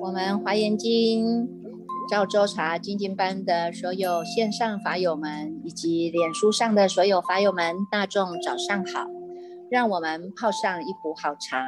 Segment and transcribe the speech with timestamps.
[0.00, 1.46] 我们华严经
[2.08, 9.06] 赵州茶精进班的所有线上法友们，以及脸书上的所有法友们，大众早上好！
[9.70, 11.62] 让我们泡上一壶好茶，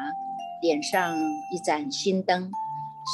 [0.62, 1.14] 点上
[1.52, 2.50] 一盏心灯，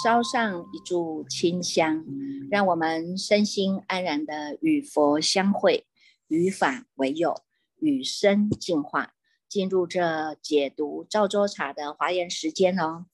[0.05, 2.05] 烧上一炷清香，
[2.49, 5.85] 让我们身心安然的与佛相会，
[6.29, 7.43] 与法为友，
[7.81, 9.15] 与生进化，
[9.49, 13.07] 进入这解读赵州茶的华严时间哦。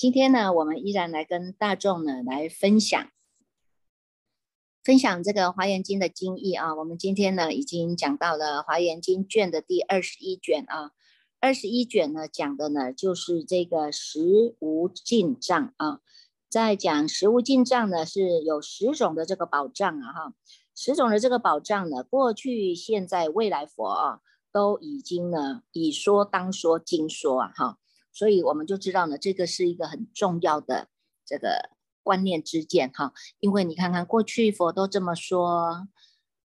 [0.00, 3.10] 今天呢，我们依然来跟大众呢来分享，
[4.82, 6.74] 分享这个《华严经》的经义啊。
[6.74, 10.92] 我们今天呢已经讲到了《华严经》卷的第二十一卷啊。
[11.38, 16.00] 二十一卷呢讲的呢就是这个食无尽藏啊。
[16.48, 20.32] 在讲食无尽藏呢是有十种的这个宝藏啊哈。
[20.74, 24.20] 十种的这个宝藏呢，过去、现在、未来佛啊
[24.50, 27.79] 都已经呢以说当说经说啊哈。
[28.12, 30.88] 所以我们就知道呢，这个是一个很重要的
[31.24, 31.70] 这个
[32.02, 33.12] 观念之见哈。
[33.38, 35.88] 因为你看看过去佛都这么说，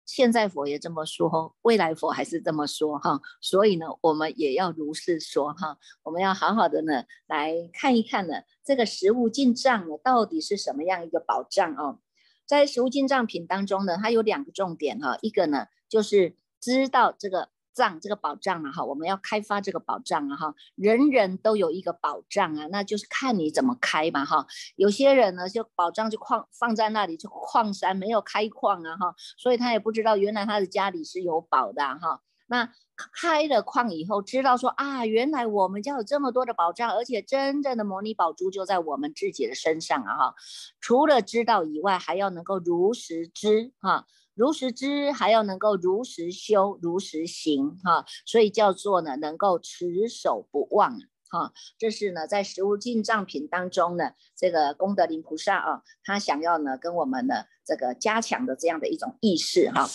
[0.04, 3.20] 现在佛也这么说，未来佛还是这么说哈。
[3.40, 5.78] 所以呢，我们也要如是说哈。
[6.02, 12.00] 我们要好好的呢来看一看呢，这个食物进账呢到底是什么样一个保障哦。
[12.46, 17.48] 在食物进账品当中呢，它有两个重点哈，一个呢就是知道这个。
[17.76, 24.46] 障这个保障啊哈，我们要开发这个保障啊哈，人人都有一个保障啊，那就是看你怎么开嘛哈。
[24.76, 32.22] 有些人呢，就宝藏就矿放在那里，就矿山没有开矿啊哈，所以他也不知道原来他的家里是有宝的哈。
[32.48, 32.72] 那
[33.12, 40.34] 开了矿以后，知道说啊，原来我们家有这么多的宝藏，而且真正的模拟宝珠就在我们自己的身上啊哈。
[40.80, 44.06] 除了知道以外，还要能够如实知哈。
[44.36, 59.88] 如实知，还要能够如实修、如实行，哈，所以叫做呢，能够持守不忘，哈，这是呢，在食物进藏品当中呢，这个功德林菩萨啊，他想要呢，跟我们的这个加强的这样的一种意识，哈，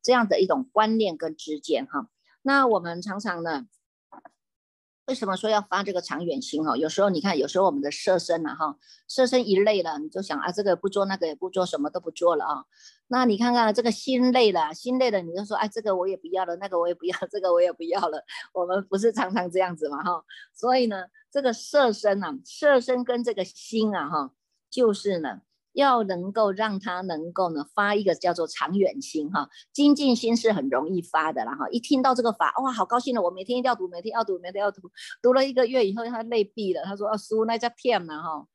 [0.00, 2.08] 这样的一种观念跟知见，哈，
[2.42, 3.66] 那我们常常呢。
[5.06, 6.76] 为什么说要发这个长远心哈？
[6.76, 8.76] 有时候你看，有时候我们的色身呐哈，
[9.08, 12.64] 色身一累了，你就想啊，这个不做，那个也不做，什么都不做了啊。
[13.08, 18.22] 那你看看这个心累了，心累了，你就说，哎，这个我也不要了，那个我也不要， 这个我也不要了。
[18.52, 20.22] 我们不是常常这样子嘛哈？
[20.54, 24.32] 所以呢，这个色身呐，色身跟这个心啊哈，
[24.70, 25.40] 就是呢。
[25.74, 31.68] 要能够让他能够呢发一个叫做长远心哈，精进心是很容易发的啦哈。
[31.68, 34.90] 一听到这个法哇，好高兴的，我每天一定要读，每天要读，每天要读。
[35.22, 38.48] 读了一个月以后，他累毙了，他说啊，书那叫骗嘛哈。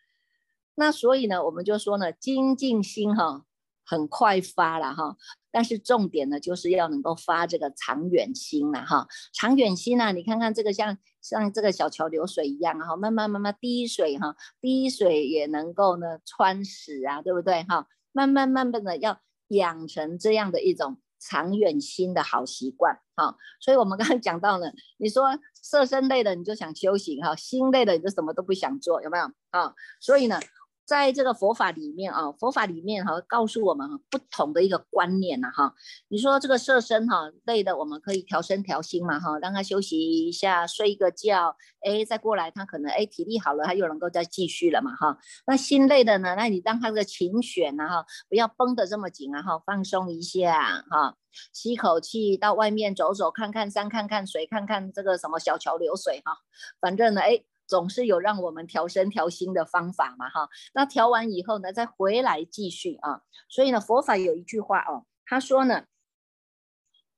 [0.76, 3.46] 那所以呢，我们就说呢，精进心哈。
[3.86, 5.16] 很快发了哈，
[5.52, 9.08] 但是重点呢，就是要能够发这个长远心了哈。
[9.34, 17.88] 长远心呢，你看看这个像像这个小桥流水一样哈，慢慢慢慢滴水哈，滴水也能够呢穿石啊，对不对哈？
[18.12, 23.36] 慢慢慢慢的要养成这样的一种长远心的好习惯哈。
[23.60, 29.74] 所以我们刚刚讲到了，你说色身累了你就想修行哈，心累了你就什么都不想做，有没有啊？
[30.00, 30.40] 所以呢。
[30.86, 35.74] 在这个佛法里面啊，佛法里面哈，告诉我们不同的一个观念呐哈。
[36.10, 45.18] 你说这个色身哈累的，我们可以调身调心嘛哈，让他休息一下，睡一个觉，哎，再过来他可能哎体力好了，他又能够再继续了嘛哈。
[45.48, 51.16] 那心累的呢，那你让他的情绪呐哈，不要绷得这么紧啊哈，放松一下哈，
[51.54, 56.38] 吸口气，到外面走走，看看山，看看水，看看这个什么小桥流水哈，
[56.82, 57.44] 反正呢哎。
[57.74, 60.48] 总是有让我们调身调心的方法嘛，哈。
[60.76, 63.24] 那调完以后呢，再回来继续啊。
[63.50, 65.86] 所以呢，佛法有一句话哦，他说呢，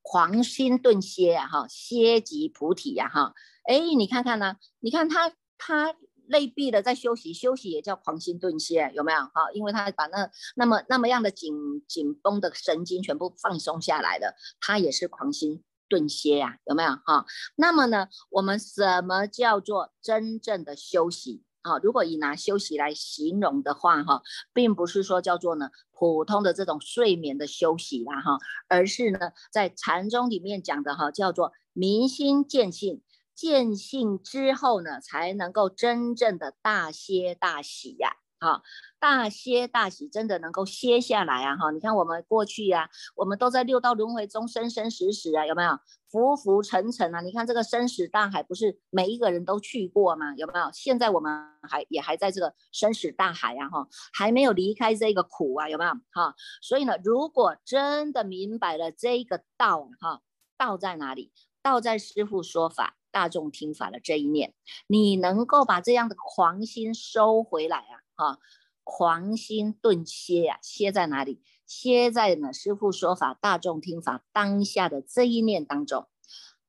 [0.01, 3.33] 狂心顿歇呀，哈，歇即菩提呀，哈。
[3.65, 5.93] 哎，你看看呢，你看他他
[6.29, 9.19] 内壁的，在休息，休息也叫狂心顿歇，有没有？
[9.33, 11.53] 哈，因为他把那那么那么样的紧
[11.85, 15.65] 紧绷的神经全部放松下来了，他也是狂心。
[15.87, 17.25] 顿歇呀，有没有哈？
[17.55, 21.77] 那么呢，我们什么叫做真正的休息啊？
[21.79, 24.21] 如果以拿休息来形容的话哈，
[24.53, 28.37] 并不是说叫做呢普通的这种睡眠的休息啦哈，
[28.67, 33.01] 而是呢在禅宗里面讲的哈，叫做明心见性，
[33.33, 38.17] 见性之后呢，才能够真正的大歇大喜呀。
[38.37, 38.61] 好，
[38.99, 41.55] 大歇大喜，真的能够歇下来啊！
[41.55, 45.79] 哈，你看我们过去呀，我们都在六道轮回中生生死死啊，有没有
[46.11, 47.21] 浮浮沉沉啊？
[47.21, 50.35] 你看这个生死大海，不是每一个人都去过吗？
[50.35, 50.69] 有没有？
[50.73, 51.31] 现在我们
[51.63, 55.91] 还也还在这个生死大海呀，哈，还没有离开这个苦啊，有没有？
[56.11, 60.21] 哈，所以呢，如果真的明白了这个道，哈，
[60.57, 61.31] 道在哪里？
[61.63, 64.53] 道在师父说法，大众听法的这一念，
[64.85, 68.04] 你能够把这样的狂心收回来啊！
[68.15, 68.39] 哈，
[68.83, 71.41] 狂心顿歇啊，歇在哪里？
[71.65, 76.07] 歇在呢师父说法、大众听法当下的这一念当中。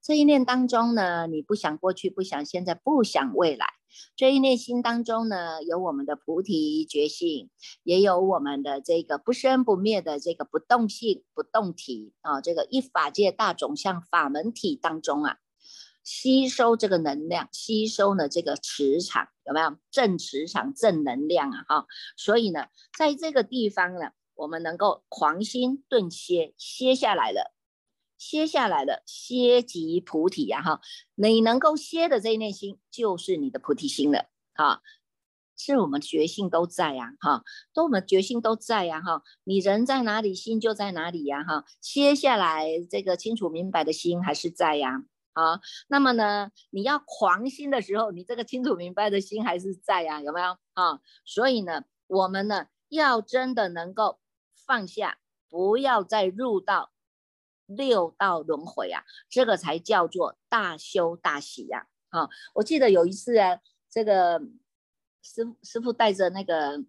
[0.01, 3.67] 这一念当中呢，你不想过去，不想现在，不想未来。
[4.15, 7.51] 这一念心当中呢，有我们的菩提觉性，
[7.83, 12.41] 也有我们的这个不生不灭的这个不动性、不动体啊。
[12.41, 15.39] 这个一法界大种相法门体当中啊，
[16.07, 21.65] 吸收这个能量，吸收呢这个磁场，有没有正磁场、正能量啊？
[21.69, 21.87] 哈，
[22.17, 27.53] 所以呢，在这个地方呢，我们能够狂心顿歇，歇下来了。
[28.19, 30.63] 歇下来了，歇即菩提呀！
[30.63, 30.81] 哈，
[31.17, 34.25] 你能够歇的这一念心，就是你的菩提心了。
[34.55, 34.81] 哈，
[35.55, 37.13] 是我们觉性都在呀！
[37.21, 37.45] 哈，
[37.75, 39.03] 都我们觉性都在呀！
[39.03, 41.45] 哈，你人在哪里，心就在哪里呀！
[41.45, 45.05] 哈，歇下来，这个清楚明白的心还是在呀！
[45.37, 50.23] 好，那么呢，你要狂心的时候，你这个清楚明白的心还是在呀？
[50.23, 50.57] 有没有？
[50.73, 54.19] 啊，所以呢，我们呢，要真的能够
[54.67, 55.19] 放下，
[55.51, 56.91] 不要再入到。
[57.69, 61.89] 六道轮回啊，这个才叫做大修大喜呀！
[62.11, 63.59] 啊，我记得有一次啊，
[63.91, 64.41] 这个
[65.21, 66.85] 师师傅带着那个，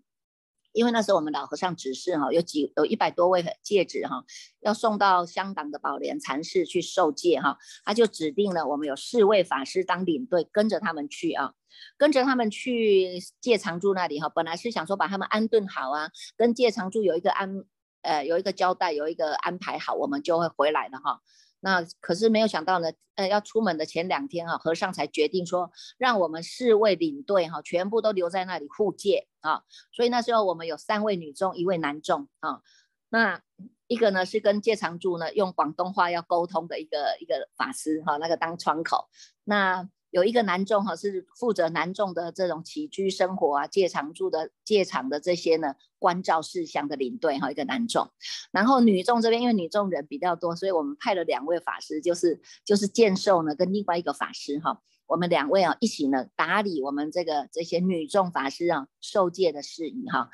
[0.78, 4.24] 因为那时候我们老和尚指示哈，有几有一百多位戒指哈，
[4.60, 11.54] 要送到香港的宝莲禅寺去受戒哈，他就指定了我们有四位法师当领队，跟着他们去啊，
[11.98, 17.66] 跟着他们去戒常住那里哈，本来是想说把他们安顿好啊，跟戒常住有一个安。
[18.04, 21.20] 呃，有一个交代，有一个安排好，我们就会回来了哈。
[21.68, 29.64] 那可是没有想到呢，呃，要出门的前两天哈，和尚才决定说，让我们四位领队哈，全部都留在那里护戒啊。
[29.92, 32.62] 所以那时候我们有三位女众，一位男众啊。
[33.10, 33.42] 那
[33.88, 39.10] 一个呢是跟戒常住呢用广东话要沟通的一个一个法师哈，那个当窗口。
[39.44, 48.10] 那有一个男众哈，是负责男众的这种起居生活啊、戒常住的戒场的这些呢关照事项的领队哈，一个男众。
[48.52, 60.30] 然后女众这边因为女众人比较多，所以我们派了两位法师，就是就是剑寿呢跟另外一个法师哈，我们两位啊一起呢打理我们这个这些女众法师啊受戒的事宜哈。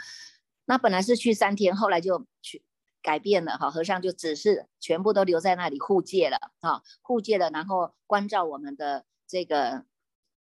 [0.66, 2.64] 那本来是去三天，后来就去
[3.02, 9.06] 改变了哈，和尚就只是全部都留在那里护戒了哈，护戒了，然后关照我们的。
[9.34, 9.84] 这个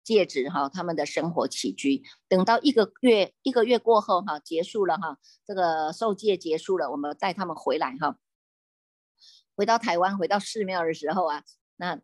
[0.02, 8.18] 戒指哈，他们的生活起居，等到一个月一个月过后哈，结束了哈，这个受戒结束了，我们带他们回来哈，
[9.54, 11.44] 回到台湾，回到寺庙的时候啊，
[11.76, 12.00] 那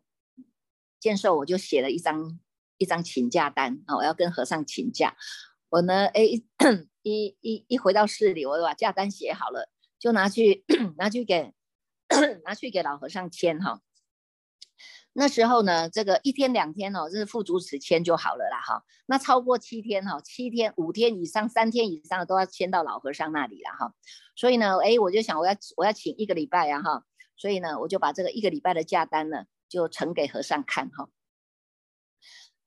[0.99, 2.39] 建寿我就写了一张
[2.77, 5.17] 一张请假单啊，我要跟和尚请假，
[5.69, 6.21] 我呢，哎，
[7.01, 10.63] 一一一回到寺里，我把假单写好了，就拿去
[10.97, 11.51] 拿去给
[12.45, 13.81] 拿去给老和尚签哈。
[15.17, 18.83] 那时候呢，这个一天两天哦，这是副主持签就好了啦哈。
[19.05, 23.93] 那超过七天哈，七天五天以上，三天以上都要签到老和尚那里了哈。
[24.35, 27.05] 所以呢，哎，我就想我要我要请一个礼拜啊哈。
[27.37, 31.07] 所以呢，我就把这个一个礼拜的假单呢，就呈给和尚看哈。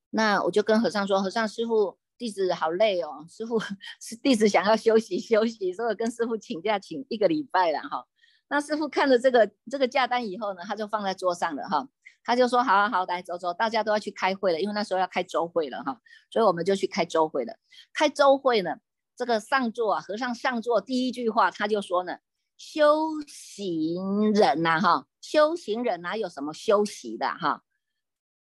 [0.08, 3.60] 那我就跟和尚说，和尚师傅，弟子好累哦，师傅
[4.00, 8.06] 是弟子想要休息休息，所以跟师傅请假请一个礼拜了哈。
[8.48, 11.86] 那师傅看了这个这个假单以后呢，他就放在桌上了哈。
[12.28, 15.98] 他就说：“好好好，来走走，大家都要去开会了，因为那时候要开周会了哈，
[16.30, 17.56] 所以我们就去开周会了。
[17.94, 18.76] 开周会呢，
[19.16, 22.18] 这个上座啊，和尚上座第一句话他就说呢：
[22.58, 27.62] 修行人呐，哈，修行人哪有什么休息的哈？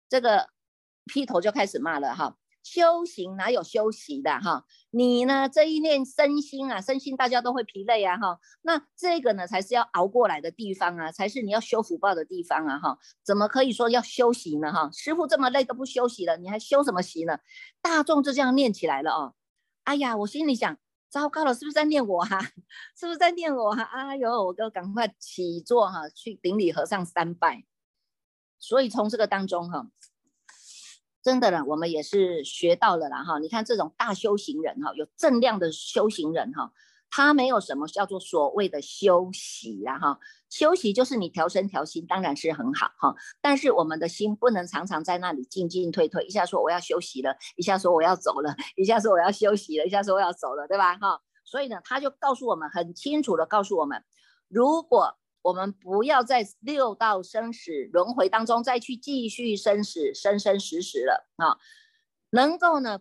[0.08, 0.48] 这个
[1.04, 4.64] 劈头就开始骂了哈。”修行哪有休息的哈？
[4.90, 8.40] 你呢这一念身心啊，身心大家都会疲累啊哈。
[8.62, 12.98] 那这个呢才是要熬过来的地方啊，才是你要修福报的地方啊哈。
[13.22, 14.90] 怎么可以说要休息呢哈？
[14.92, 17.38] 师傅这么累都不休息了，你还休什么息呢？
[17.82, 19.34] 大众就这样念起来了哦。
[19.84, 20.78] 哎呀，我心里想，
[21.10, 22.40] 糟糕了，是不是在念我哈？
[22.98, 23.82] 是不是在念我哈？
[23.82, 27.64] 哎呦，我都赶快起坐哈，去顶礼和尚三拜。
[28.58, 29.86] 所以从这个当中哈。
[31.24, 33.38] 真的呢，我们也是学到了啦哈。
[33.38, 36.70] 你看这种大修行人哈，有正量的修行人哈，
[37.08, 40.18] 他没有什么叫做所谓的休息啦哈。
[40.50, 43.14] 休息就是你调身调心，当然是很好哈。
[43.40, 51.22] 但是我们的心不能常常在那里进进退退，一下说我要休息了，一下说我要走了，一下说我要休息了，一下说我要走了，对吧哈？
[51.46, 54.04] 所以呢，他就告诉我们很清楚的告诉我们，
[54.48, 61.58] 如果我们不要在六道生死轮回当中再去继续生死生生死死了啊！
[62.30, 63.00] 能够呢，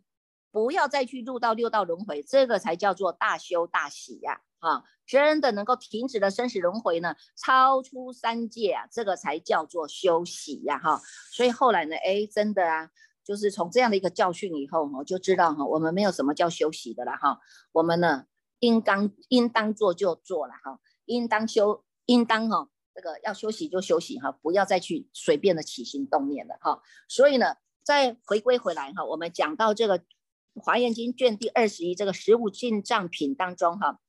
[0.51, 4.41] 不要再去入到六道轮回，这个才叫做大修大喜呀！
[4.59, 10.77] 啊，真的能够停止了生死轮回呢，超出三界啊，这个才叫做休息呀！
[10.77, 12.89] 哈，所以后来呢，哎，真的啊，
[13.23, 17.39] 就是从这样的一个教训以后，我就知道哈，我们没有什么叫休息的了哈。
[17.71, 18.25] 我们呢，
[18.59, 26.81] 应当应当做就做了哈，应当修应当哈，这个要休息就休息哈，不要再去随便的起心动念了哈。
[27.07, 29.99] 所以呢，再回归回来哈，我们讲到这个
[30.55, 33.99] 《华严经》卷第二十一这个十五进藏品当中哈。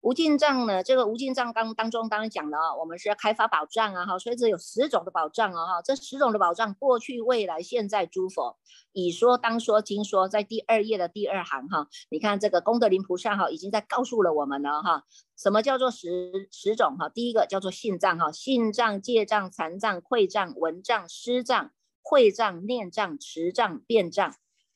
[0.00, 0.82] 无尽藏呢？
[0.82, 8.56] 这个无尽藏当当中当然讲了啊，我们是要开发宝藏啊，哈，所以这有十种的宝藏啊，哈，这十种的宝藏，过去、未来、现在，诸佛
[8.92, 15.02] 已说、当说、经说，在第二页的第二行哈，你看这个功德林菩萨哈，已经在告诉了我们了哈，
[15.36, 17.08] 什么叫做十十种哈？
[17.08, 24.32] 第一个叫做信藏哈，信藏、戒藏、禅藏、会藏、文藏、施藏、会藏、念藏、持藏、辩藏，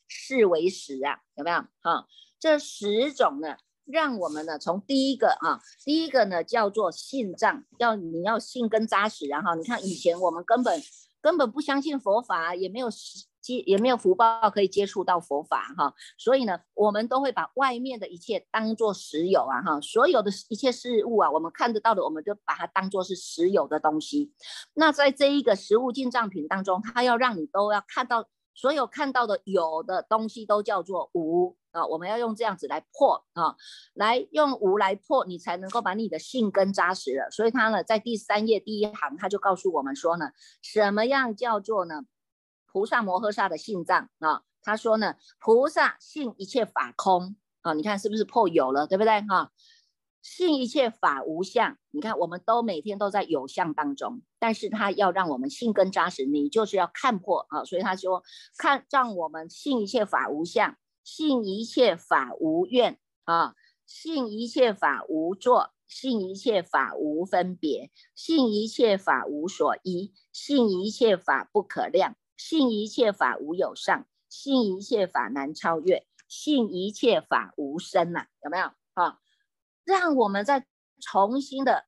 [0.09, 1.59] 是为十啊，有没有？
[1.81, 2.09] 哈，
[2.41, 3.57] 这十种呢？
[3.93, 10.83] 让我们呢，从第一个啊，第一个呢叫做信藏，要你要信根扎实，然后你看以前我们根本
[11.21, 12.89] 根本不相信佛法，也没有
[13.43, 24.33] 接也没有福报可以接触到佛法哈，所以呢，我们都会把外面的一切当做实有啊哈，所有的一切事物啊，我们看得到的，我们就把它当做是实有的东西。
[24.73, 28.27] 那在这一个实物进藏品当中，它要让你都要看到。
[28.55, 33.57] 所有看到的有的东西都叫做无啊，我们要用这样子来破啊，
[33.95, 37.31] 来用无来破，你才能够把你的性根扎实了。
[37.31, 42.03] 所以他呢，在第三页第一行，他就告诉我们说呢，什么样叫做呢？
[42.67, 49.51] 菩萨摩诃萨的性藏啊，他说呢，菩萨性一切法空啊，你看是不是破有了，对不对哈？
[50.23, 58.23] 信一切法无相，你看我们都每天都在有相当中，但是他要让我们信根扎实，你就是要看破啊，所以他说
[58.57, 78.71] 看让我们信一切法无相，信一切法无愿啊，信一切法无作，信一切法无分别，信一切法无所依，信一切法不可量，信一切法无有上，信一切法难超越，信一切法无生呐，有没有？
[78.95, 79.19] 啊？
[79.85, 80.67] 让我们再
[81.01, 81.85] 重新的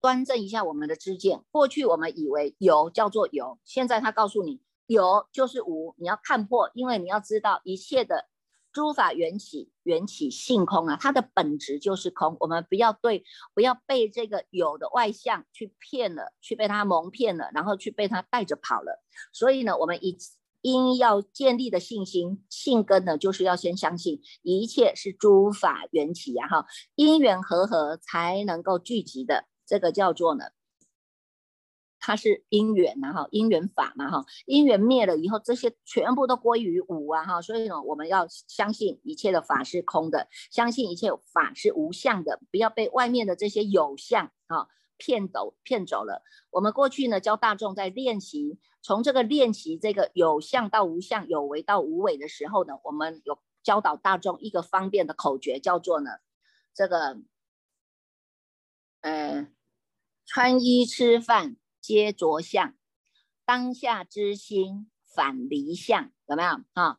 [0.00, 1.44] 端正一下我们的知见。
[1.50, 8.28] 过去我们以为有叫做有，现在他告诉你有就是无，你要看破，因为你要知道一切的
[8.72, 12.36] 诸法缘起，缘起性空啊，它的本质就是空。
[12.40, 19.02] 我们不要对，不要被这个有的外相去骗了，去被它蒙骗了，然后去被它带着跑了。
[19.32, 20.16] 所以呢，我们以。
[20.60, 30.46] 因要建立的信心，信根呢，就是要先相信一切是诸法缘起呀，哈，因缘和合才能够聚集的，这个叫做呢，
[32.00, 44.66] 它是因缘呐，哈，因缘法嘛，哈，因缘灭了以后，这些全部都归于无啊，哈，所以呢，我们要相信一切的法是空的，相信一切法是无相的，不要被外面的这些有相啊
[44.98, 46.22] 骗走骗走了。
[46.50, 48.58] 我们过去呢教大众在练习。
[48.80, 56.12] 从这个练习这个有相到无相，有为到无为的时候呢，我们有教导大众一个方便的口诀，叫做呢，
[56.72, 57.20] 这个，
[59.00, 59.48] 呃，
[60.24, 62.76] 穿衣吃饭皆着相，
[63.44, 66.98] 当下之心反离相，有没有啊？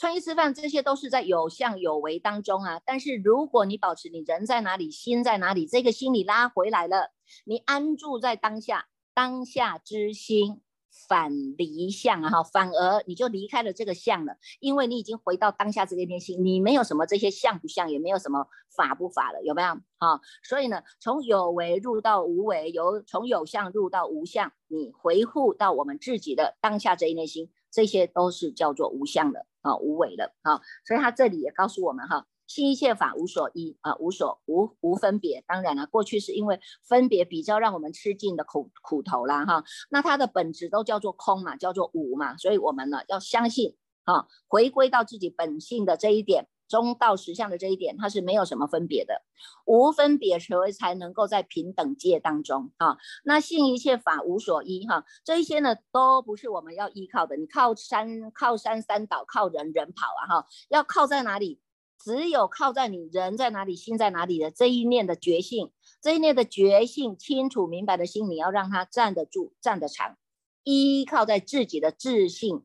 [0.00, 7.12] 穿衣吃饭这些都是在有相有为当中啊，但是如果你保持你人在哪里，心在哪里，这个心你拉回来了，
[7.44, 10.62] 你安住在当下，当下之心。
[11.08, 20.20] 反离相啊哈，反而你就离开了这个相了，因为你已经回到当下这个天心，你没有什么这些相不相，也没有什么法不法了，有没有哈？
[20.42, 30.60] 所以呢，从有为入到无为，由从有相入到无相，你回复到我们自己的当下这一内心，这些都是叫做无相的啊，无为的啊。
[30.84, 32.26] 所以他这里也告诉我们哈。
[32.46, 35.44] 心一切法无所依啊，无所无无分别。
[35.46, 39.62] 当然了，过去是因为分别比较让我们吃尽的苦苦头啦哈。
[39.88, 42.36] 那它的本质都叫做空嘛，叫做无嘛。
[42.36, 49.22] 所以我们呢要相信啊，回归到自己本性的这一点，中道实相的这一点，它是没有什么分别的，
[49.66, 52.96] 无分别所以才能够在平等界当中啊。
[53.24, 57.36] 那信一切法无所依哈，这一些呢都不是我们要依靠的。
[57.36, 61.60] 你靠山靠山山倒，靠人人跑啊哈，要靠在哪里？
[62.02, 70.16] 只有靠在你人在哪里，心在哪里的这一念的觉性，这一念的觉性清楚明白的心，你要让它站得住、站得长，
[70.64, 72.62] 依靠在自己的自信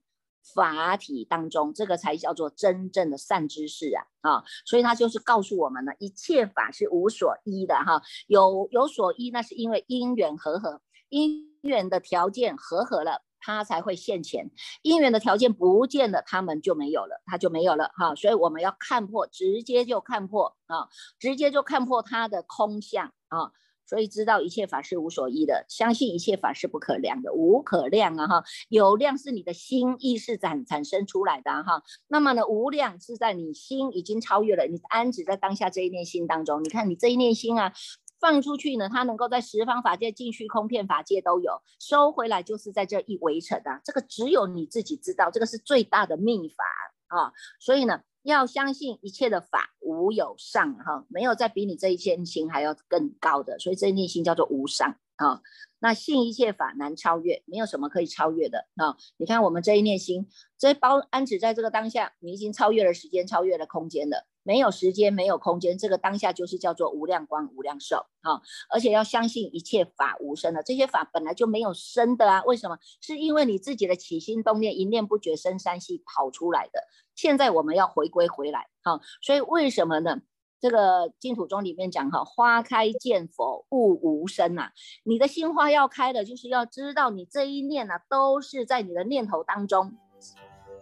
[0.54, 4.06] 法体当中，这个才叫做真正的善知识啊！
[4.22, 13.24] 啊，所以他就是告诉我们呢，一切法是无所依的哈，有有所依，那是因为因缘和合，因缘的条件和合了。
[13.38, 14.50] 他才会现前，
[14.82, 18.16] 因缘的条件不见了，他们就没有了，他就没有了哈。
[18.16, 23.52] 所以我们要看破，直接就看破啊，直接就看破他的空相啊，
[23.86, 37.74] 所以知道一切法是无所依的，相信一切法是不可量的，无可量啊哈，有量是你的心意识产产生出来的哈，那么呢无量是在你心已经超越了，你安止在当下这一念心当中，你看你这一念心啊。
[38.18, 43.82] 放出去呢，它能够在十方法界、尽虚空片法界都有；收回来就是在这一围城啊。
[43.84, 46.63] 这个只有你自己知道，这个是最大的秘法
[47.08, 47.34] 啊。
[47.60, 53.60] 所以呢，要相信一切的法无有上哈，没有再比你这一念心还要更高的。
[53.60, 55.41] 所以这一念心叫做无上啊。
[55.77, 58.98] 那信一切法难超越，没有什么可以超越的啊。
[59.17, 60.27] 你看我们这一念心，
[60.58, 64.25] 这包安止在这个当下，你已经超越了时间，超越了空间了。
[64.46, 68.40] 没有时间，没有空间，这个当下就是叫做无量光、无量寿啊！
[68.70, 72.44] 而且要相信一切法无生的，这些法本来就没有生的啊！
[72.46, 72.78] 为什么？
[73.02, 76.84] 是因为你自己的起心动念，一念不觉生三系跑出来的。
[77.16, 79.02] 现在我们要回归回来，哈！
[79.20, 80.22] 所以为什么呢？
[80.62, 84.70] 这个净土宗里面讲哈，花开见佛，悟无生呐。
[85.04, 89.98] 你的心花要开的，就是要知道你这一念呐，都是在你的念头当中。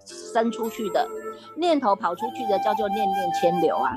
[0.06, 1.08] 伸出去的
[1.56, 3.92] 念头跑出去的叫做念念牵流啊。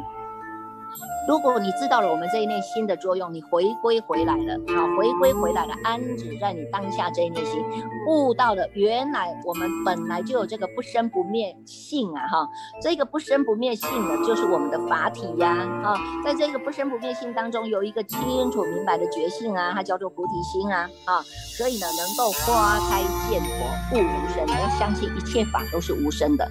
[1.29, 7.61] 如果你知道了我们这一念心的作用，你回归回来了，好，回归回来了，安止在你当下这一念心，
[8.07, 12.49] 悟到了原来我们本来就有这个不生不灭性啊，哈，
[12.81, 15.49] 这个不生不灭性呢就是我们的法体呀，
[15.83, 21.23] 啊，在这个不生不灭性当中有一个清楚明白的觉性啊，它叫做菩提心啊，啊，
[21.59, 26.49] 所以呢，能够花开见佛，悟无生，要相信一切法都是无生的，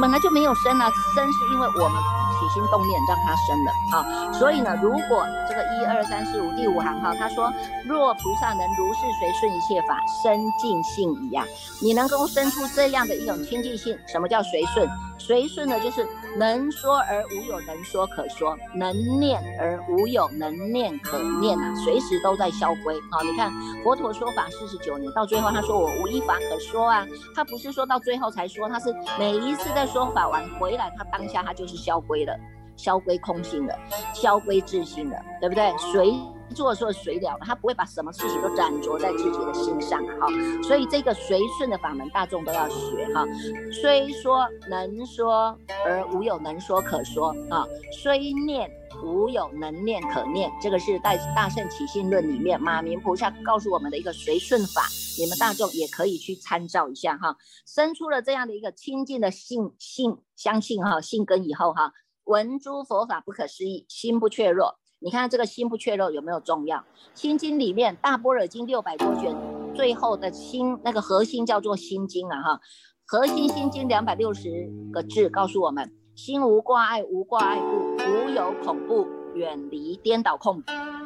[0.00, 1.98] 本来就没有生啊，生是因为我们
[2.38, 4.32] 起心动念让它生的，好。
[4.32, 7.52] 所以呢，如果这个一二三四五第五行哈，他说
[7.84, 11.46] 若菩萨能如是随顺一切法生净性一样，
[11.82, 13.98] 你能够生出这样的一种清净性。
[14.06, 14.88] 什么叫随顺？
[15.18, 16.04] 随顺呢，就是
[16.36, 23.22] 能说而无有能说可说，能念而无有能念可念啊，随时都在消归啊。
[23.22, 23.52] 你看
[23.84, 32.36] 佛陀说法四十九年，到最后他说我无一法可说啊，他不是说到最后才说，他是每一次在说法完回来，他当下他就是消归了。
[32.76, 33.78] 消归空性的，
[34.14, 35.72] 消归自性的，对不对？
[35.92, 36.12] 随
[36.54, 40.04] 做说随了，他不会把什么事情都斩着在自己的心上！
[40.20, 40.26] 哈，
[40.62, 43.24] 所以这个随顺的法门，大众都要学哈。
[43.72, 47.66] 虽说能说而无有能说可说啊，
[48.02, 48.70] 虽念
[49.02, 54.82] 无有能念可念，这个是在《大圣起信论》里面马明菩萨告诉我们的一个随顺法，
[55.18, 57.34] 你们大众也可以去参照一下哈。
[57.66, 61.94] 生出了这样的一个清净的信信相信哈信根以后哈。
[62.24, 64.76] 闻诸佛法不可思议，心不怯弱。
[65.00, 66.84] 你看这个心不怯弱有没有重要？
[67.14, 69.36] 心经里面大般若经六百多卷，
[69.74, 72.60] 最后的心那个核心叫做心经啊哈。
[73.04, 80.62] 核心心经两百六十个字告诉我们：心无挂碍，无挂碍故，无有恐怖，远离颠倒空，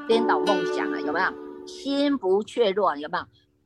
[0.06, 1.26] 颠倒梦想啊，有没有？
[1.66, 3.24] 心不怯弱，有没有？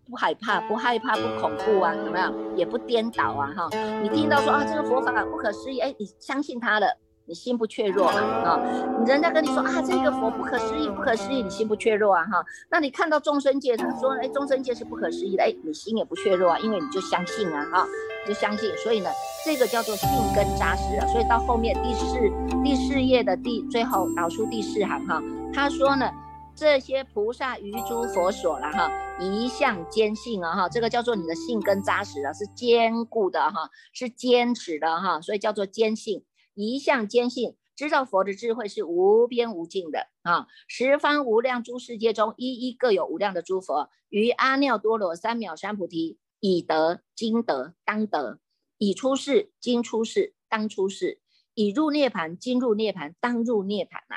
[0.09, 2.57] 不害怕，不害怕，不恐怖啊，有没有？
[2.57, 3.69] 也不颠倒啊哈。
[4.01, 6.87] 你听到说啊，这个佛法不可思议，哎，你相信他了。
[7.31, 8.19] 你心不怯弱嘛？
[8.19, 8.61] 啊，
[9.07, 12.25] 人家跟你说啊，这个佛不可思议，不可思议，你心不怯弱啊？
[12.25, 17.87] 哈，那你看到众生界，他说，哎，众生界是不可思议的，哎，你心也不怯弱啊，因为你就相信啊，哈，
[18.27, 19.09] 就相信，所以呢，
[19.45, 21.07] 这个叫做信根扎实啊。
[21.07, 22.19] 所以到后面第四
[22.65, 25.23] 第四页的第最后导出第四行哈，
[25.55, 26.11] 他说呢，
[26.57, 28.91] 这些菩萨于诸佛所了哈，
[29.21, 36.25] 一向坚信啊哈，这个叫做你的信根扎实啊，是坚固的哈，是坚持的哈，所以叫做坚信。
[36.61, 40.47] 一向坚信，知道佛的智慧是无边无尽的啊！
[40.69, 48.39] 十方无量诸世界中，一一各有无量的诸佛，于阿耨多罗三藐三菩提，已得、今得、当得，
[48.79, 51.21] 已出世、今出世、当出世，
[51.55, 54.17] 已入涅盘、今入涅盘、当入涅盘呐！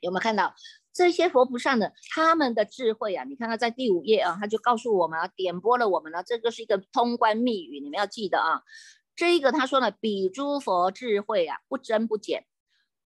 [0.00, 0.54] 有没有看到
[0.92, 1.90] 这些佛菩萨呢？
[2.14, 3.24] 他们的智慧啊！
[3.24, 8.62] 你看看在第五页啊，他就告诉我们啊，点拨了我们呢，这个是一个通关密语，你们要记得啊。
[9.18, 12.46] 这一个他说呢，比诸佛智慧啊，不增不减，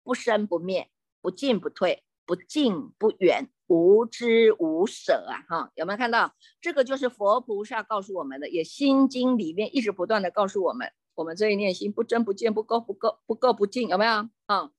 [0.02, 0.90] 不生不灭，
[1.22, 5.40] 不进不退，不近不远，无知无舍啊！
[5.48, 6.34] 哈，有没有看到？
[6.60, 14.28] 这个就是佛菩萨告诉我们的，也心经里面一直不断的告诉我们，我们这一念心不增不减，不够不够不够不进，有没有？
[14.44, 14.70] 啊，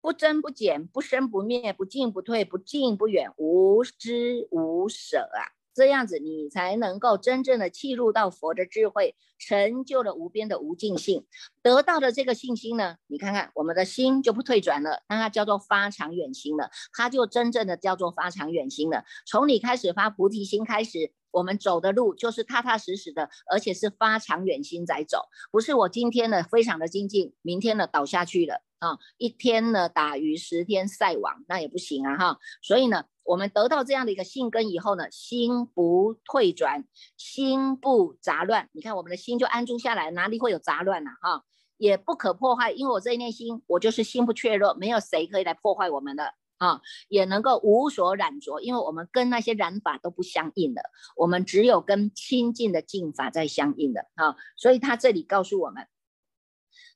[0.00, 5.57] 不增不减，不生不灭，不进不退，不近不远，无知无舍啊！
[5.74, 11.24] 这样子，你才能够真正的契入到佛的智慧，成就了无边的无尽性，
[11.62, 12.96] 得到的这个信心呢？
[13.06, 19.04] 你看看，我们的心就不退转了，那它叫做发长远心了，它就真正的叫做发长远心了。
[19.24, 32.38] 从你开始发菩提心开始，我们走的路就是踏踏实实的，而且是发长远心在走，不是我今天呢非常的精进，明天呢倒下去了啊，一天呢打鱼十天晒网，那也不行啊哈。
[32.62, 33.04] 所以呢。
[33.28, 36.86] 我们得到这样的一个性根以后呢，心不退转，
[37.18, 38.70] 心不杂乱。
[38.72, 41.10] 你看我们的心就安住下来，哪里会有杂乱呢？
[41.20, 41.44] 哈，
[41.76, 46.32] 也不可破坏，因为我这一念心，我就是心不怯弱，没有谁可以来破坏我们的。
[46.56, 50.82] 啊，也能够无所染着，因为我们跟那些染法都不相应的，
[51.14, 54.34] 我们只有跟清净的净法在相应的啊。
[54.56, 55.86] 所以他这里告诉我们，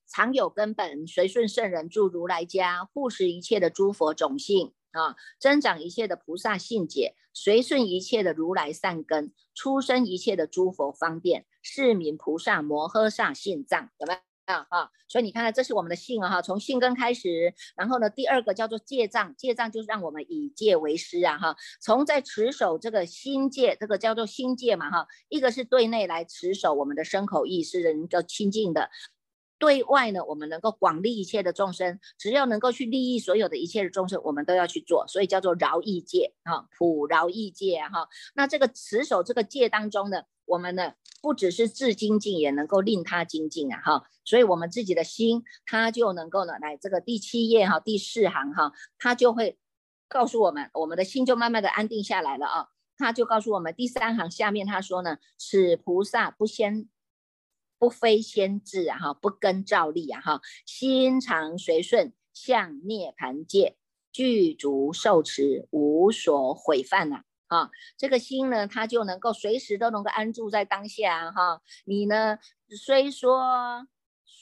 [0.08, 14.20] 常有根本，随顺圣人住如来家，护持一切的诸佛种性啊，增长一切的菩萨性解，随顺一切的如来善根，出生一切的诸佛方便，是名菩萨摩诃萨性藏，有没有？
[14.44, 28.90] 啊哈，所以你看看，这是我们的性啊哈，从性根开始，然后呢，第二个叫做戒障，戒障就是让我们以戒为师啊哈，从在持守这个心戒，这个叫做心戒嘛哈，一个是对内来持守我们的身口意是人的清净的，
[29.62, 40.24] 对外呢，我们能够广利一切的众生，只要能够去利益所有的一切的众生，我们都要去做，所以叫做饶益戒啊，普饶益戒哈，那这个持守这个戒当中呢。
[40.44, 49.56] 我们呢，不只是自精进，也能够令他精进啊，哈，所以我们自己的心，他就能够呢，来这个第七页哈，第四行哈，他就会
[50.08, 52.66] 告诉我们，我们的心就慢慢的安定下来了啊，
[52.98, 56.88] 他就告诉我们第三行下面他说呢，此菩萨不先
[57.82, 63.76] 不非先智啊，哈，不跟照例啊，哈，心常随顺向涅盘界，
[64.12, 67.24] 具足受持，无所毁犯呐。
[67.48, 71.60] 啊，这个心呢，它就能够随时都能够安住在当下哈。
[71.84, 73.88] 你呢，虽说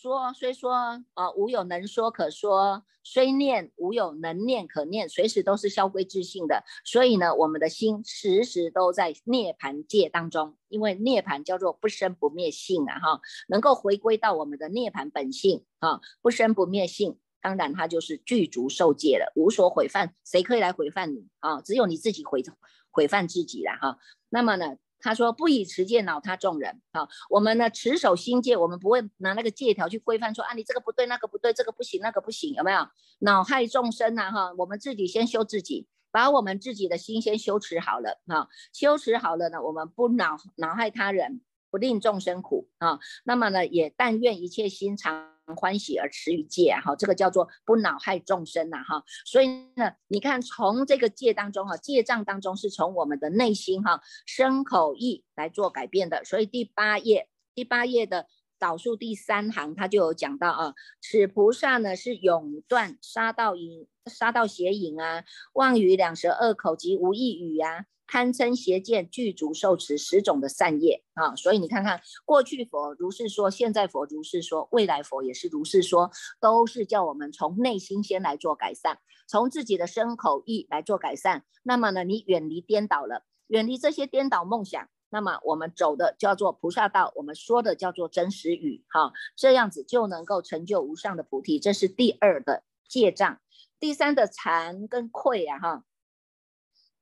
[0.00, 0.72] 说虽说
[1.12, 6.64] 啊，无有能说可说；虽念无有能念可念，随时都是消归自性的。
[6.86, 17.18] 所以呢，我们的心时时都在涅盘界当中，因为涅盘叫做不生不灭性啊哈，能够回归到我们的涅盘本性啊，不生不灭性。
[17.42, 20.14] 当然，它就是具足受戒了，无所毁犯。
[20.24, 21.60] 谁可以来毁犯你啊？
[21.60, 22.42] 只有你自己毁
[22.90, 23.98] 毁犯自己了哈。
[24.30, 27.08] 那么呢，他说不以持戒恼他众人啊。
[27.28, 32.86] 我们呢持守心戒，我们不会拿那个戒条去规范说啊，你这个不对，那个不对，这个不行，那个不行，有没有？
[33.20, 34.52] 恼害众生呐哈。
[34.56, 38.48] 我们自己先修自己，把我们自己的心先修持好了啊。
[38.72, 42.98] 修持好了呢，我们不恼恼害他人，不令众生苦啊。
[43.24, 45.30] 那么呢，也但愿一切心常。
[45.56, 56.24] 欢喜而持于戒哈，这个叫做不恼害众生呐哈，所以呢，你看从这个戒当中哈，戒障当中是从我们的内心哈，身口意来做改变的。
[56.24, 58.26] 所以第八页第八页的
[58.58, 67.86] 导数第三行，他就有讲到啊，此菩萨呢是永断杀盗淫、杀盗邪淫啊，妄语两舌恶口及无意语啊。
[68.10, 81.44] 堪称邪见具足受持十种的善业啊，所以你看看过去佛如是说，现在佛如是说，未来佛也是如是说，都是叫我们从内心先来做改善，从自己的身口意来做改善。
[81.62, 91.60] 那么呢，你远离颠倒了，远离这些颠倒梦想，那么我们走的叫做菩萨道，我们说的叫做真实语，哈，这样子就能够成就无上的菩提。
[91.60, 93.40] 这是第二的戒障，
[93.78, 95.84] 第三的禅跟愧啊，哈。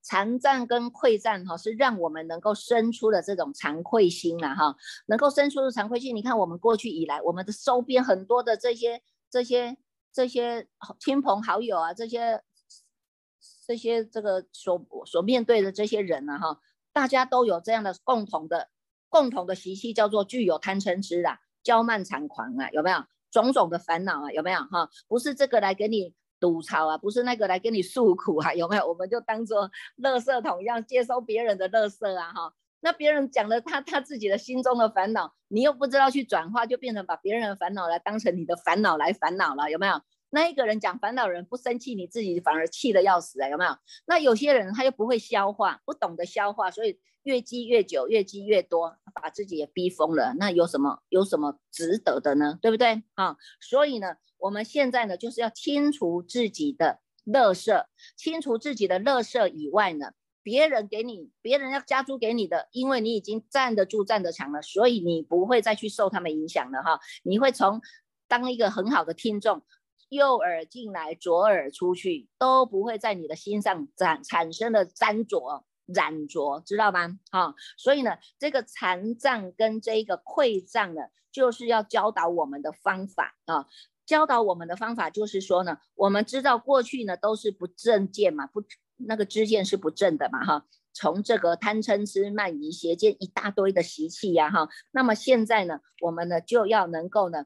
[0.09, 6.17] 残障跟溃障哈，是让我们能够生出的这种惭愧心啊哈，能够生出的惭愧心。
[6.17, 9.77] 你看我们过去以来，我们的周边很多的这些这些
[10.11, 10.67] 这些
[10.99, 12.43] 亲朋好友啊，这些
[13.67, 16.59] 这些这个所所面对的这些人呢哈，
[16.91, 18.71] 大家都有这样的共同的
[19.11, 24.33] 共同的习气，叫做具有贪嗔痴啊，骄慢猖狂啊，有没有种种的烦恼啊？
[24.33, 24.89] 有没有哈？
[25.07, 26.15] 不是这个来给你。
[26.41, 28.87] 吐槽啊，不是那个来跟你诉苦啊，有没有？
[28.87, 29.71] 我们就当做
[30.03, 32.53] 垃圾桶一样接收别人的垃圾啊，哈。
[32.81, 40.01] 那别人讲了他他自己的心中的烦恼，你又不知道去转化，就变成把别人的烦恼来当成你的烦恼来烦恼了，有没有？
[40.31, 43.77] 那一个人讲烦恼人不生气，你自己反而气得要死啊，有没有？
[44.07, 50.35] 那有些人他又不会消化，不懂得消化，所以越积越久，越积越多，把自己也逼疯了。
[50.39, 52.59] 那有什么有什么值得的呢？
[52.61, 53.03] 对不对？
[53.15, 54.17] 啊，所以呢。
[54.41, 60.13] 我们现在呢，就是要清除自己的乐色，清除自己的乐色以外呢，
[60.45, 67.01] 别人给你，别人要加租给你的，因为你已经站得住、站得强了，所以你不会再去受他们影响了哈。
[67.25, 67.81] 你会从
[68.29, 69.65] 当一个很好的听众，
[70.09, 77.19] 右耳进来，左耳出去，都不会在你的心上产产生了沾着、染着，知道吗？
[77.31, 83.67] 哈，所以呢，这个残障跟这个溃障呢，就是要教导我们的方法啊。
[84.07, 88.65] 教导我们的方法就是说呢，我们知道过去呢都是不正见嘛，不
[88.97, 90.65] 那个知见是不正的嘛哈。
[90.95, 97.45] 从这个贪嗔痴慢疑邪见一大堆的习气呀哈，那么现在呢，我们呢就要能够呢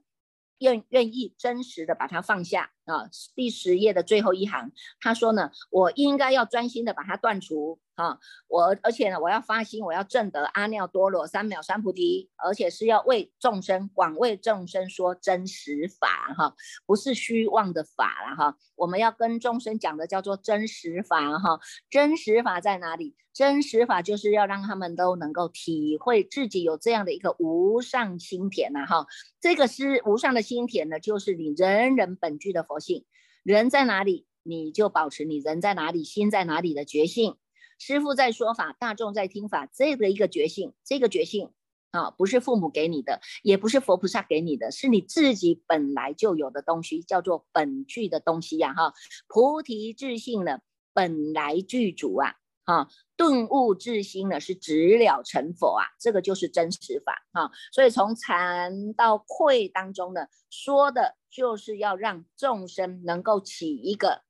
[0.63, 2.71] 愿愿意真实的把它放下。
[2.85, 3.09] 啊。
[3.35, 8.19] 第十页的最后一行，他说呢，我应该要专心的把它断除啊。
[8.49, 16.55] 我而且呢，我要发心，我要证得阿耨多罗三藐三菩提，而且是要为众生广为众生说真实法哈，
[16.87, 18.57] 不是虚妄的法了哈。
[18.77, 21.61] 我们要跟众生讲的叫做真实法哈。
[21.91, 23.17] 真实法在哪里？
[23.33, 29.07] 真实法就是要让他们都能够体会自己有这样的一个无上心田呐哈。
[29.41, 33.05] 这个是无上的心田呢，就是你人人本具的佛性。
[33.43, 37.37] 人在哪里，你就保持你人在哪里、心在哪里的觉性。
[37.79, 41.51] 师父在说法，大众在听法，这个一个觉性，这个觉性
[41.91, 48.95] 啊，不是父母给你的，也不是佛菩萨给你的，是你自己本来就有的东西，叫做本具的东西呀哈。
[49.29, 50.63] 菩提自性的，
[50.95, 52.37] 本来具足啊。
[52.65, 57.51] 啊，顿悟至心呢，是直了成佛啊，这个就是真实法啊。
[57.73, 64.23] 所以从禅到愧当中呢，说的就是要让众生能够起一个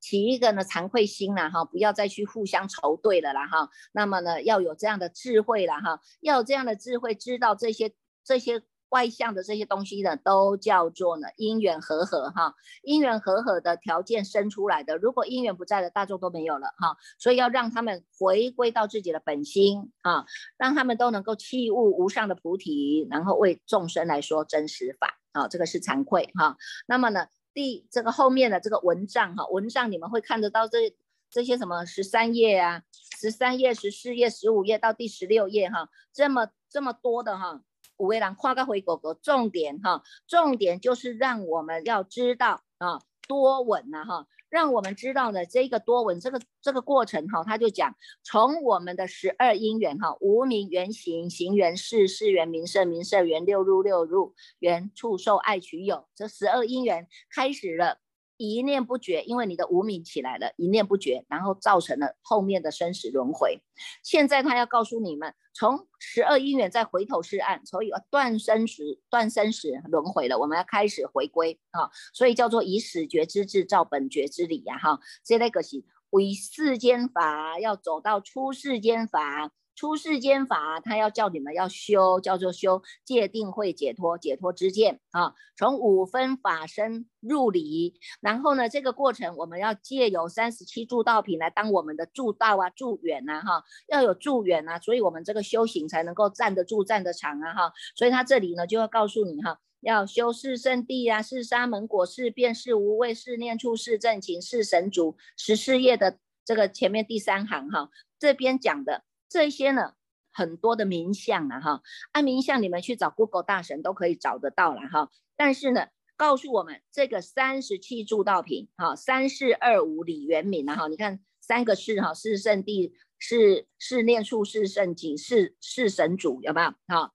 [0.00, 3.70] 起一个呢惭愧心了哈，不要再去互相仇对了啦哈。
[3.92, 7.94] 那么呢，要有这样的智慧了哈，要有这样的智慧，知道这些
[8.24, 8.62] 这些。
[8.90, 14.96] 外向的这些东西呢，都叫做呢因缘和合哈，因缘和合的条件生出来的。
[14.96, 20.24] 如果因缘不在了，大众都没有了哈，所以要让他们回归到自己的本心啊，
[20.56, 26.56] 让他们都能够弃悟无上的菩提，然后为众生来说真实法啊，这个是惭愧哈。
[26.86, 30.96] 那么呢，第这个后面的这个文章哈，文章你们会看得到这
[31.30, 32.82] 这些什么十三页啊，
[33.20, 37.60] 十三页、十四页、十五页到第十六页哈，这么这么多的哈。
[37.98, 57.98] 五位郎夸个回狗狗，重点哈，重点就是让我们要知道啊，多闻呐哈，让我们知道呢这个多闻这个这个过程哈，他就讲从我们的十二因缘哈，无名缘行，行缘事，事缘名色，名色缘六入，六入缘触受爱取有，这十二因缘开始了。
[58.38, 63.60] 一念不绝，因为你的无名起来了，一念不绝，然后造成了后面的生死轮回。
[64.02, 70.38] 现在他要告诉你们，从十二因缘再回头是岸，所以断生死、断生死轮回了。
[70.38, 79.50] 我们要开始回归啊，所以叫做以始觉之智照本觉之理呀，哈，这那个是为世间法，要走到出世间法。
[79.78, 85.34] 出世间法，他要叫你们要修，叫做修戒定慧解脱解脱之见啊。
[85.56, 97.72] 从五分法身入理，然后呢，这个过程我们要借由三十七助道品来当我们的助道啊、助缘呐，哈，要有助缘啊，所以我们这个修行才能够站得住、站得长啊，哈。
[97.94, 105.16] 所以他这里呢就要告诉你哈，要修四圣地啊，是沙门果，是便是无畏，是念处，是正情，是神足。
[105.36, 109.04] 十四页的这个前面第三行哈，这边讲的。
[109.28, 109.92] 这些呢，
[110.32, 115.10] 很多的名相啊，哈，按名相你们去找 Google 大神都可以找得到了哈。
[115.36, 126.70] 但是呢，告诉我们这个三十七柱道品，哈，三世二五李元敏啊，哈，你看三个世哈，是圣地，是是念处，是圣景，是是神主，有没有？
[126.86, 127.12] 哈，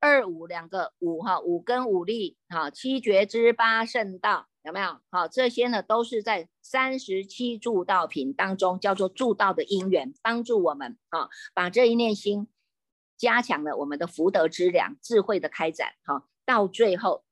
[0.00, 4.48] 二五两个五哈，五根五力，哈，七觉之八圣道。
[4.68, 5.00] 有没有？
[5.08, 12.48] 好，这些呢都是在三十七助道品当中叫做助道的因缘，帮助我们啊，把这一念心
[13.16, 15.94] 加强了我们的福德之良、智慧的开展。
[16.04, 17.24] 哈，到最后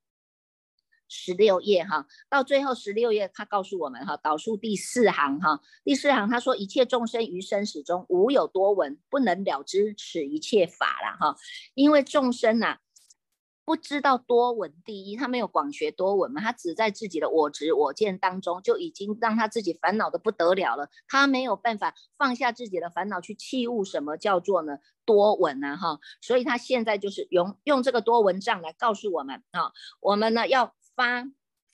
[1.09, 11.37] 十六页哈，到最后十六页，他告诉我们哈，导数第四行哈，第四行他说：一切众生于生死中无有多闻，不能了知此一切法了哈，
[11.75, 12.79] 因为众生呐。
[13.66, 31.24] 不知道多闻第一，他没有广学多闻嘛，他只在自己的我执我见当中就已经让他自己烦恼的不得了了，他没有办法放下自己的烦恼去器物什么叫做呢多闻啊哈，所以他现在就是用用这个多闻障来告诉我们啊，我们呢要发。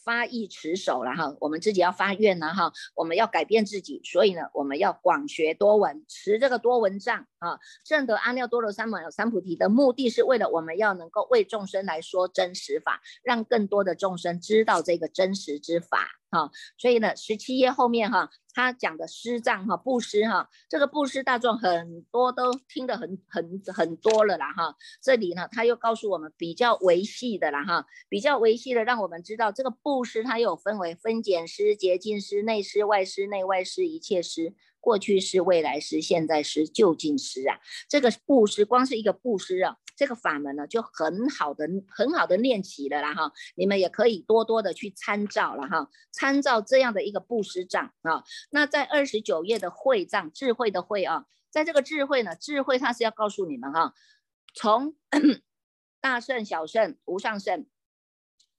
[0.05, 16.22] 发意持守了哈，我们自己要发愿了哈，我们要改变自己，所以呢，我们要广学多闻，持这个多闻障啊，证得阿耨多罗三藐三菩提的目的是为了我们要能够为众生来说真实法，让更多的众生知道这个真实之法。
[16.33, 18.31] 好，所以呢，十七页后面哈。
[18.55, 24.77] 他讲的施藏哈布施哈，这个布施大众很多都听得很很很多了啦哈。
[25.03, 34.55] 这里呢他又告诉我们比较维系的啦哈，比较维系的让我们知道这个布施它又分为分拣施、洁净施、内施、外施、内外施、一切施。
[34.83, 37.61] 过去是未来时，现在是就近时啊！
[37.89, 43.33] 这个布施，光是一个布施啊，这个法门呢，就很好的、很好的练习了啦哈！
[43.55, 48.25] 你们也可以多多的去参照了哈，参照这样的一个布施账啊。
[48.51, 53.95] 那在二十九页的会账，智慧的慧啊，在这个智慧呢，智慧它是要告诉你们哈，
[54.53, 54.97] 从
[56.03, 57.65] 大圣、小圣、无上圣。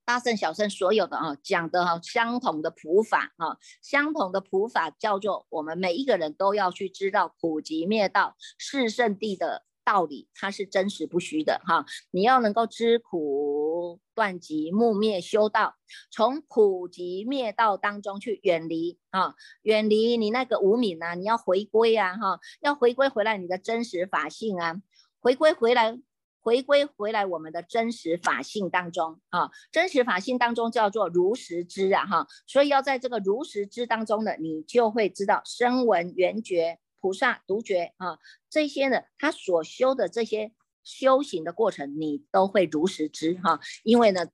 [0.06, 11.86] 大圣小圣所有的啊讲的哈相同的普法啊，相同的普法叫做我们每一个人都要去知道苦集灭道是圣地的道理，它是真实不虚的哈。
[12.12, 15.76] 你要能够知苦断集木灭修道，
[16.12, 24.82] 从苦集灭道当中去远离啊，远离你那个无名啊，你要回归啊哈，要回归回来你的真实法性啊，
[25.22, 26.00] 回归回来。
[26.44, 40.52] 回归回来，我们的真实法性当中啊，真实法性当中叫做如实知啊哈，所以要在这个如实知当中呢，你就会知道声闻缘觉、菩萨独觉啊这些呢，他所修的这些
[40.84, 44.28] 修行的过程，你都会如实知哈，因为呢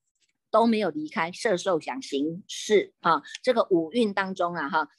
[0.49, 4.89] 都没有离开色受想行识啊这个五蕴当中啊哈。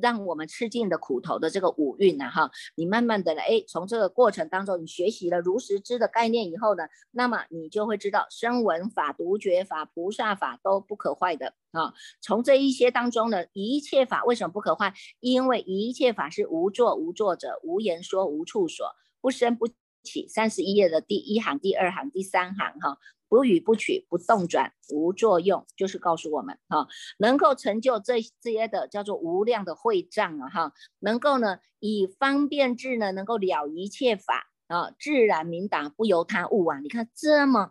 [0.00, 11.92] 让我们吃尽的苦头的这个五蕴呐，哈，你慢慢的哎，从这个过程当中，你学习了如实知的概念以后呢，那么你就会知道声闻法、独觉法、菩萨法都不可坏的啊。
[12.20, 14.94] 从这一些当中呢，一切法为什么不可坏？
[15.20, 18.86] 因为一切法是无作无作者，无言说无处所，
[19.20, 19.68] 不生不
[20.02, 20.28] 起。
[20.28, 22.98] 三十一页的第一行、第二行、第三行，哈。
[23.28, 26.88] 不语不取不动转无作用，就是告诉我们哈，
[27.18, 36.78] 能够成就这这些的叫做无量的会障啊哈，能够呢以方便智呢能够了一切法啊，自然明达不由他物啊。
[36.80, 37.70] 你看这么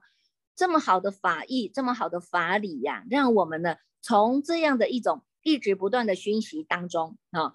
[0.56, 7.54] 这么好的法义，这么好的法理呀，让我们呢从这样的一种一直不断的熏习当中啊。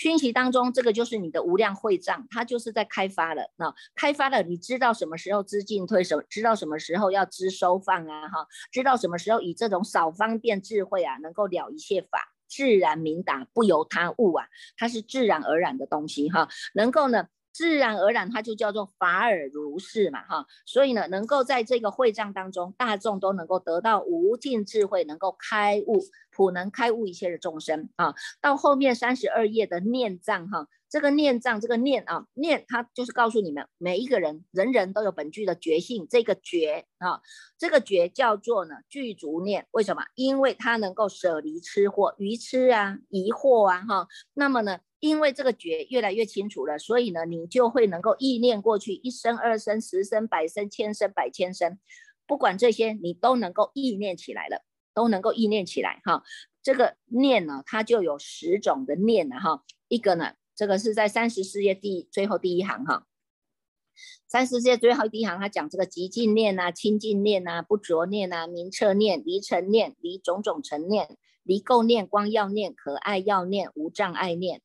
[0.00, 3.52] 讯息当中，这个就是你的无量会障，它就是在开发了。
[3.56, 8.26] 那开发了，你知道什么时候知进退，什知道什么时候要知收放啊？
[8.30, 14.46] 哈，知道什么时候以这种少方便智慧啊，能够了一切法，自然明达，不由他物啊，
[14.78, 17.26] 它是自然而然的东西哈，能够呢。
[17.60, 28.14] 自然而然，它就叫做法尔如是嘛，哈，所以呢，能够在这个会障当中，大众都能够得到无尽智慧，能够开悟，普能开悟一切的众生啊。
[28.40, 30.68] 到后面三十二页的念藏，哈。
[30.88, 36.08] 这个念障，这个念啊，念它就是告诉你们，每一个人，人人都有本具的觉性。
[36.10, 37.20] 这个觉啊，
[37.58, 39.68] 这个觉叫做呢具足念。
[39.70, 40.02] 为什么？
[40.16, 44.08] 因为它能够舍离吃货、愚痴啊、疑惑啊，哈。
[44.34, 51.78] 那么呢，因为这个觉越来越清楚了，所以呢，你就会能够意念过去一生、二生、十生、百生、千生、百千生，
[52.26, 54.62] 不管这些，你都能够意念起来了，
[54.94, 56.22] 都能够意念起来哈。
[56.62, 59.64] 这个念呢，它就有十种的念了哈。
[59.88, 60.34] 一个呢。
[60.56, 63.06] 这个是在三十四页第最后第一行哈，
[64.26, 74.60] 三十四页最后第一行，他讲这个极尽念啊、清净念啊、不着念啊、明彻念、离尘念、离种种尘念、离垢念、光耀念、可爱要念、无障碍念，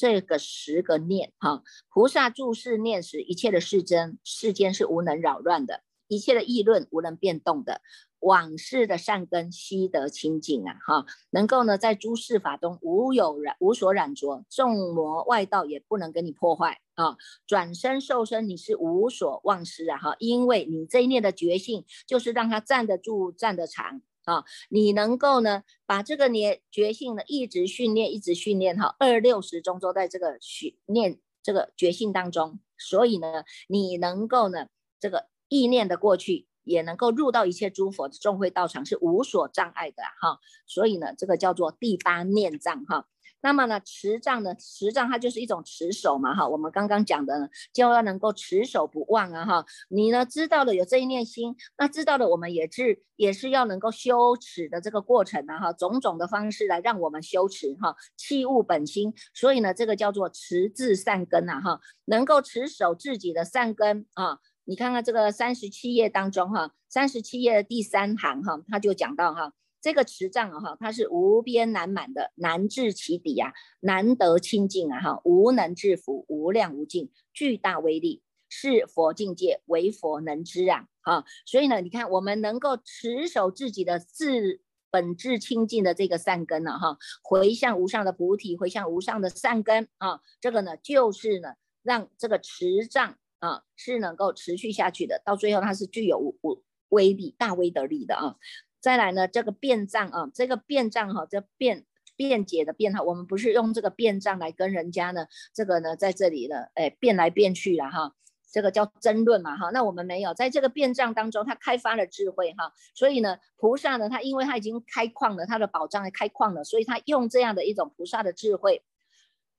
[0.00, 7.82] 这个十个念哈，菩萨注视念时，一切的世真世间是无能扰乱的，一切的议论无能变动的。
[8.20, 17.18] 往事的善根悉得清净啊，哈，能够呢在诸事法中无有染无所染着，众魔外道也不能给你破坏啊。
[17.46, 24.44] 转身受身你是无所忘失啊，哈，因为你这一念的觉性就是让他站得住、站得长啊。
[24.68, 34.66] 你能够呢把这个念觉性呢一直训练、一直训练哈，二六十钟都在这个训练这个觉性当中，所以呢你能够呢
[34.98, 36.46] 这个意念的过去。
[36.62, 40.38] 也能够入到一切诸佛的众会道场，是无所障碍的哈。
[40.66, 43.08] 所以呢，这个叫做第八念障哈。
[43.42, 46.48] 那么呢，持障呢，持障它就是一种持守嘛哈。
[46.48, 49.64] 我们刚刚讲的呢，就要能够持守不忘啊哈。
[49.88, 59.14] 你呢知道了有这一念心，那知道了我们也是也是要能够修持的这个过程啊哈，种种的方式来让我们修持哈，弃物本心。
[59.32, 64.38] 所以呢，这个叫做持自善根啊哈，能够持守自己的善根啊。
[64.64, 81.24] 你看看这个三十七页当中哈，三十七页的第三行哈，他就讲到哈，这个持障啊哈，它是无边难满的，难至其底啊，难得清净啊哈，无能制服，无量无尽，巨大威力，是佛境界，唯佛能知啊哈。
[81.46, 93.16] 所以呢，你看我们能够持守自己的自本质清净的这个善根呢哈，回向无上的菩提，回向无上的善根啊，这个呢就是呢，让这个持障。
[93.40, 98.36] 啊，是能够持续下去的，到最后它是具有无无威力、大威德力的啊。
[98.80, 101.84] 再来呢，这个变障啊，这个变障哈，这变
[102.16, 108.14] 辩解的辩哈，我们不是用这个辩障来跟人家呢，这个呢在这里呢，哎，变来变去了哈，
[108.50, 109.70] 这个叫争论嘛哈。
[109.70, 118.82] 那我们没有在这个辩障当中，他开发了智慧哈，所以呢，菩萨呢，他因为他已经开矿了，他的宝藏开矿了，所以他用这样的一种菩萨的智慧。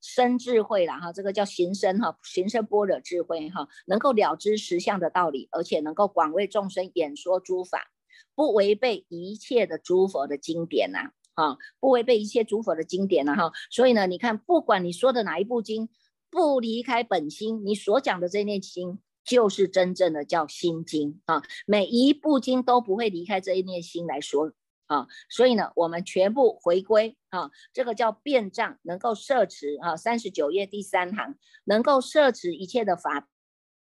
[0.04, 7.91] 生智慧了哈，这个叫行深哈，行深般若智慧哈，能够了知实相的道理，而且能够广为众生演说诸法，
[8.34, 13.52] 不违背一切的诸佛的经典呐，啊，不违背一切诸佛的经典呐，哈。
[13.70, 15.88] 所以呢，你看，不管你说的哪一部经，
[16.30, 21.42] 不离开本心，你所讲的这念心，就是真正的叫心经啊。
[21.66, 24.52] 每一部经都不会离开这一念心来说。
[24.88, 33.26] 啊，所以呢，我们全部回归啊，这个叫变障，能够摄持啊，三十九页第三行，能够摄持一切的法，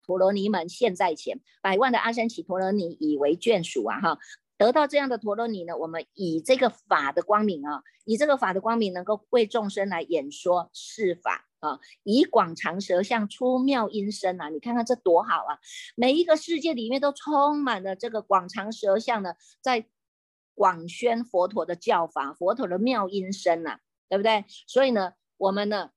[0.05, 4.19] 陀罗尼们现在前，百万的阿僧祇陀罗尼以为眷属啊，哈，
[4.57, 15.57] 得到这样的陀罗尼呢，我们以这个法的光明啊，以这个法的光明，能够为众生来演说释法啊，以广长舌相出妙音声啊，你看看这多好啊，
[15.95, 19.87] 每一个世界里面都充满了这个广长舌相呢，在。
[20.55, 24.45] 广宣佛陀的教法，佛陀的妙音声呐，对不对？
[24.67, 25.89] 所以呢，我们呢，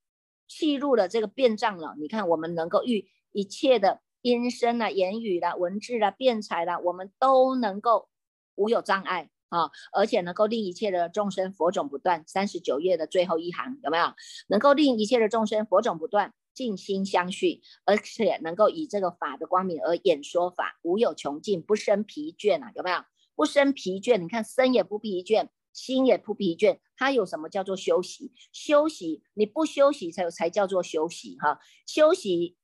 [0.49, 1.95] 契入了这个变障了。
[1.99, 8.09] 你看，我们能够遇一切的音声啊、言语啦、文字啦、辩才啦，我们都能够
[8.55, 12.25] 无有障碍啊，而且能够令一切的众生佛种不断。
[12.27, 14.07] 三十九页的最后一行有没有？
[14.49, 23.05] 能够令一切的众生佛种不断，尽心相续，而且能够以这个法的光明而演说法，无有穷尽，不生疲倦啊，有没有？
[23.35, 28.33] 不生疲倦，你看身也不疲倦，心也不疲倦，它有什么叫做休息？
[28.51, 31.61] 休息，你不休息才有才叫做休息哈。
[31.87, 32.57] 休息，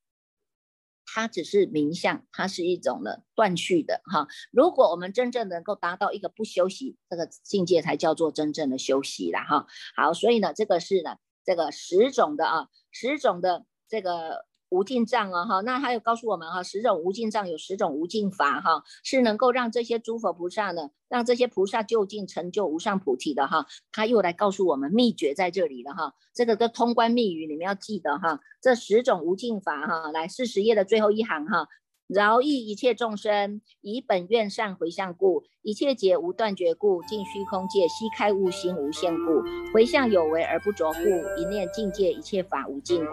[1.12, 4.26] 它只是冥想，它是一种的断续的哈。
[4.50, 9.66] 如果我们真正能够达到一个不休息这个境界，才叫做真正的休息了哈。
[9.94, 14.46] 好，所以呢，这个是呢，这个十种的啊，十种的这个。
[14.72, 23.66] 无尽藏啊，哈，那还有告诉我们哈，十种无尽藏有十种无尽法哈，是能够让这些诸佛菩萨呢，让这些菩萨就近成就无上菩提的哈。
[23.92, 31.68] 他又来告诉我们秘诀在这里了哈，这个的通关密语你们要记得哈，这十种无尽法哈，来四十页的最后一行哈。
[32.12, 39.42] 饶益一切众生，以本愿善回向故，一切劫无断绝故，尽虚空界悉开悟心无限故，
[39.72, 43.12] 回向有为而不着故，一念境界一切法无尽故，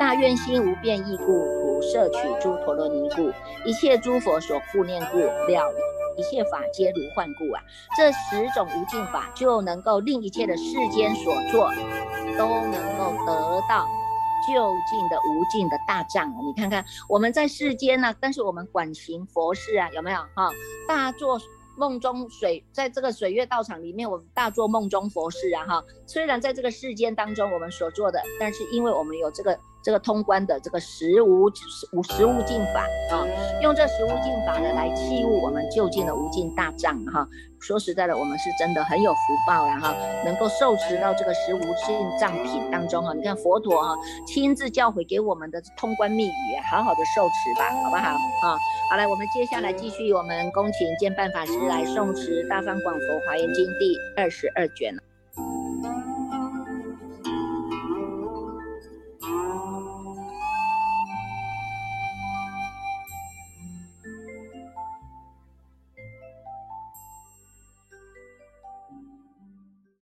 [0.00, 3.30] 大愿心无变异故，普摄取诸陀罗尼故，
[3.68, 5.74] 一切诸佛所护念故，了
[6.16, 7.62] 一切法皆如幻故啊！
[7.96, 11.70] 这十种无尽法就能够令一切的世间所作
[12.36, 13.86] 都能够得到。
[14.48, 20.50] 究竟的无尽的大藏，你看看我们在世间呢，但是我们管行佛事啊，有没有哈？
[20.88, 21.38] 大做
[21.76, 25.84] 梦中水，在这个水月道场里面，我们大做梦中佛事啊哈。
[26.06, 29.58] 虽然在这个世间当中我们所做的，但是因为我们有这个。
[29.82, 33.24] 这个通关的这个十无十无十无尽法啊，
[33.62, 37.26] 用这十无尽法呢来器物我们就近的无尽大藏哈。
[37.60, 43.12] 说实在的，我们是真的很有福报了哈，能够受持到这个十无尽藏品当中哈。
[43.14, 48.10] 你看佛陀哈亲自教诲给我们的通关密语，好好的受持吧，好不好？
[48.46, 48.58] 啊，
[48.90, 55.02] 好来，我们接下来继续我们恭请建办法师来诵持《大方广佛华严经》第二十二卷了。